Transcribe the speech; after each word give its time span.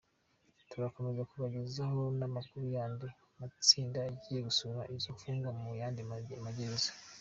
Turakomeza 0.69 1.27
kubagezaho 1.29 1.99
n’amakuru 2.19 2.63
y’andi 2.75 3.07
matsinda 3.39 3.97
yagiye 4.07 4.39
gusura 4.47 4.79
izo 4.95 5.09
mfungwa 5.15 5.49
mu 5.59 5.67
yandi 5.81 6.01
magereza. 6.45 6.91